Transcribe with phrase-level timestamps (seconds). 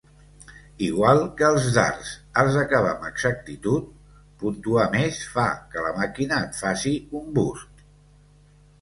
[0.85, 2.13] Igual que els dards,
[2.43, 3.93] has d'acabar amb exactitud;
[4.43, 7.89] puntuar més fa que la màquina et faci un "bust".